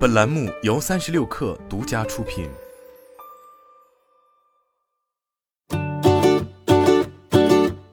[0.00, 2.48] 本栏目由三十六氪独家出品。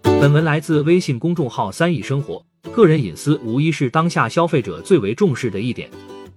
[0.04, 2.41] 本文来自微信公众号“三亿生活”。
[2.71, 5.89] 个人隐私无疑是当下消费者最为重视的一点，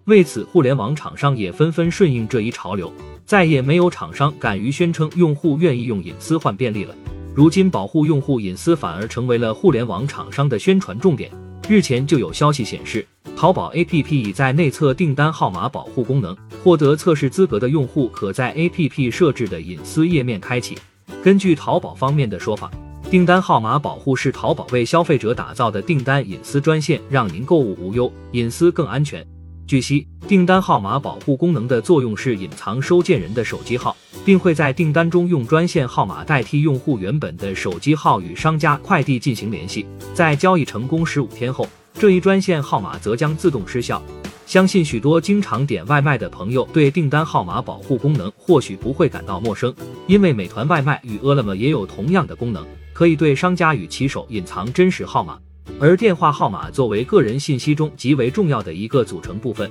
[0.07, 2.93] 为此，互联网厂商也纷纷顺应这一潮流，
[3.25, 6.93] 再也没有厂商敢于宣称用户愿意用隐私换便利了。
[7.33, 11.31] 如今，保护用户隐私反而成为了互联网厂商的宣传重点。
[11.69, 13.07] 日前就有消息显示，
[13.41, 20.77] 淘宝 APP 已在内测订单号码保护功能，获得测试资格的用户可在 APP 设置的隐私页面开启。
[21.25, 22.71] 根据淘宝方面的说法。
[23.11, 29.27] 订单号码保护是淘宝为消费者打造的订单隐私专线，让您购物无忧，隐私更安全。
[29.67, 39.87] 据悉，订单号码保护功能的作用是隐藏收件人的手机号，并会在订单中用专线号码代替用户原本的手机号与商家快递进行联系。
[40.13, 41.67] 在交易成功十五天后，
[42.01, 44.03] 这一专线号码则将自动失效。
[44.47, 49.73] 相信许多经常点外卖的朋友对订单号码保护功能或许不会感到陌生，
[50.07, 52.67] 因为美团外卖与饿了么也有同样的功能。
[52.95, 55.39] 可以对商家与骑手隐藏真实号码，
[55.79, 59.71] 而电话号码作为个人信息中极为重要的一个组成部分，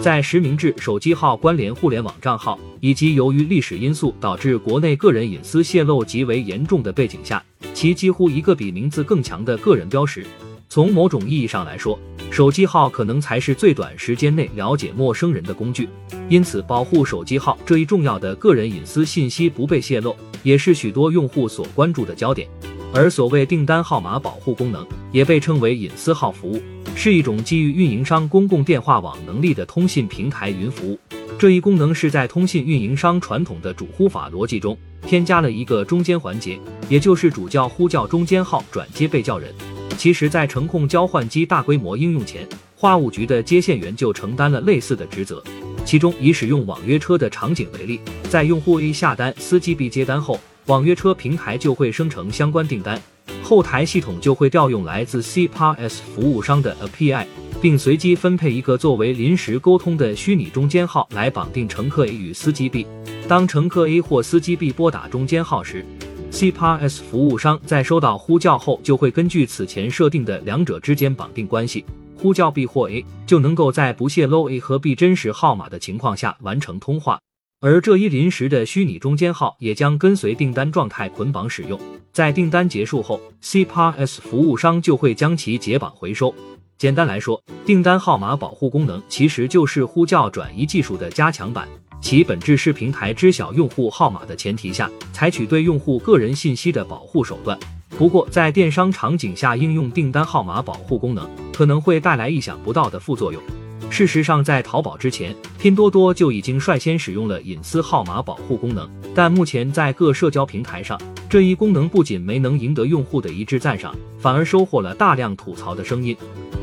[0.00, 7.42] 在实名制手机号关联互联网账号，以及由于历史因素导致国内个人隐私泄露极为严重的背景下，
[7.74, 10.24] 其几乎一个比名字更强的个人标识。
[10.70, 11.98] 从某种意义上来说，
[12.30, 15.88] 手机号可能才是最短时间内了解陌生人的工具。
[16.28, 20.14] 因此，保护手机号这一重要的个人隐私信息不被泄露。
[20.42, 22.46] 也是许多用户所关注的焦点，
[22.92, 26.60] 而所谓订单号码保护功能，也被称为隐私号服务，
[26.94, 30.98] 是一种基于运营商公共电话网能力的通信平台云服务。
[31.38, 36.58] 这一功能是在通信运营商传统的主呼法逻辑中，添加了一个中间环节，
[36.90, 39.52] 也就是主叫呼叫中间号转接被叫人。
[39.98, 42.46] 其实，在程控交换机大规模应用前，
[42.76, 45.42] 话务局的接线员就承担了类似的职责。
[45.84, 47.98] 其中，以使用网约车的场景为例，
[48.30, 53.02] 在用户 A 下单，司机 B 接单后，网约车平台就会生成相关订单，
[53.42, 57.26] 后台系统就会调用来自 CPaaS 服务商的 API，
[57.60, 62.86] 并随机分配一个作为临时沟通的虚拟中间号来绑定乘客 A 与司机 B。
[63.26, 65.84] 当乘客 A 或司机 B 拨打中间号时
[66.30, 71.84] ，CPaaS 服务商在收到呼叫后，就会根据此前设定的两者之间绑定关系。
[72.16, 77.20] 呼叫 B 或 A 就能够在不泄露 A 和 B 真实号码的情况下完成通话，
[77.60, 81.78] 而这一临时的虚拟中间号也将跟随订单状态捆绑使用。
[82.12, 86.34] 在订单结束后，CPaaS 服务商就会将其解绑回收。
[86.76, 91.68] 简单来说，订单号码保护功能其实就是呼叫转移技术的加强版，
[92.00, 97.58] 其本质是平台知晓用户号码的前提下，采取对用户个人信息的保护手段。
[97.98, 103.42] 不过，在电商场景下应用订单号码保护功能，可能会带来意想不到的副作用。
[103.90, 116.16] 事实上，在淘宝之前，拼多多就已经率先使用了隐私号码保护功能，但目前在各社交平台上，这一功能不仅没能赢得用户的一致赞赏，反而收获了大量吐槽的声音。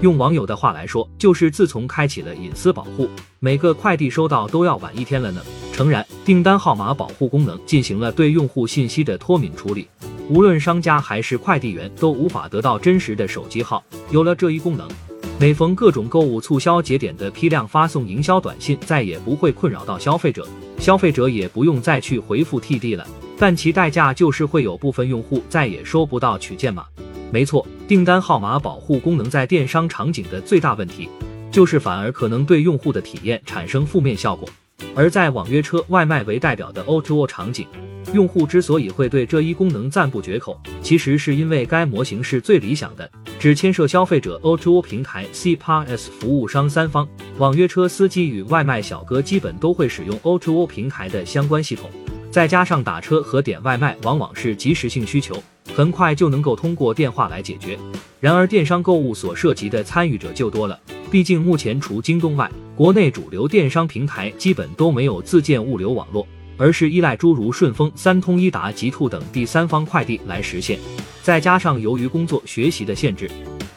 [0.06, 5.42] 用网友的话来说，就是自从开启了隐私保护，每个快递收到都要晚一天了呢。
[5.74, 9.88] 诚然，订单号码保护功能进行了对用户信息的脱敏处理。
[10.30, 13.84] 无论商家还是快递员都无法得到真实的手机号。
[14.12, 14.88] 有了这一功能，
[15.40, 23.08] 每逢各种购物促销节点的批量发送营销短信再也不会困扰到消费者，消费者也不用再去回复 TD 了。
[23.40, 26.86] 但其代价就是会有部分用户再也收不到取件码。
[27.32, 31.10] 没错，订单号码保护功能在电商场景的最大问题，
[31.52, 34.48] 就是反而可能对用户的体验产生负面效果。
[34.96, 37.68] 而在网约车、外卖为代表的 O2O 场景。
[38.14, 43.10] 用户之所以会对这一功能赞不绝口，其实是因为该模型是最理想的，
[43.40, 47.06] 只牵涉消费者、O2O 平台、CPaaS 服务商三方，
[47.40, 51.90] 网约车司机与外卖小哥基本都会使用 O2O 平台的相关系统，
[52.30, 57.78] 再加上打车和点外卖往往是即时性需求，很快就能够通过电话来解决。
[58.20, 66.28] 然而，电商购物所涉及的参与者就多了，毕竟目前除京东外，国内主流电商平台基本都没有自建物流网络。
[66.58, 70.80] 而是依赖诸如顺丰、三通一达、极兔等第三方快递来实现。
[71.22, 73.30] 再加上由于工作学习的限制，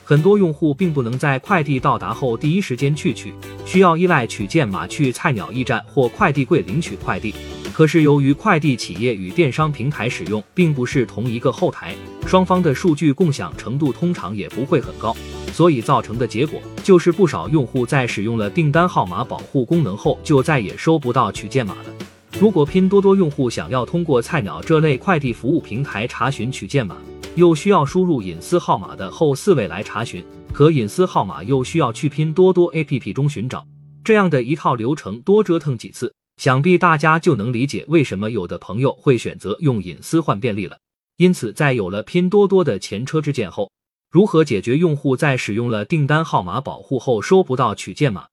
[0.04, 3.34] 很多用户并不能在快递到达后第一时间去取，
[3.66, 7.34] 需要依赖取件码去菜鸟驿站或快递柜领取快递。
[7.78, 11.94] 可是由于快递企业与电商平台使用并不是同一个后台，
[12.26, 15.16] 双方的数据共享程度通常也不会很高，
[15.52, 21.94] 所以造成的结果就是不少用户在使用了订单号码保护功能后，就再也收不到取件码了。
[22.40, 26.96] 如果拼多多用户想要通过菜鸟这类快递服务平台查询取件码，
[27.36, 30.20] 又需要输入隐私号码的后四位来查询，
[30.52, 33.64] 可隐私号码又需要去拼多多 APP 中寻找，
[34.02, 40.78] 这样的一套流程多折腾几次，想必大家就能理解为什么有的朋友会选择用隐私换便利了。
[41.16, 43.72] 因此，在有了拼多多的前车之鉴后，
[44.08, 48.28] 如何解决用户在使用了订单号码保护后收不到取件码，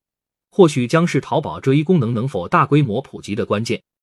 [0.51, 3.81] 或许将是淘宝这一功能能否大规模普及的关键。